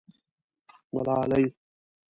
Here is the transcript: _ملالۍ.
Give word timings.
_ملالۍ. 0.93 1.45